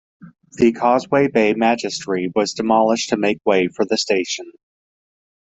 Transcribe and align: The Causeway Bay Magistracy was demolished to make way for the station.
The 0.53 0.71
Causeway 0.73 1.27
Bay 1.27 1.53
Magistracy 1.53 2.31
was 2.33 2.53
demolished 2.55 3.09
to 3.09 3.17
make 3.17 3.37
way 3.45 3.67
for 3.67 3.85
the 3.85 3.99
station. 3.99 4.51